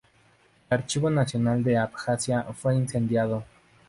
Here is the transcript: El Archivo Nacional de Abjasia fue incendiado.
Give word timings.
El 0.67 0.79
Archivo 0.79 1.11
Nacional 1.11 1.63
de 1.63 1.77
Abjasia 1.77 2.41
fue 2.59 2.75
incendiado. 2.75 3.45